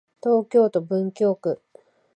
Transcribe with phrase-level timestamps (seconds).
[0.23, 1.61] 東京都文京区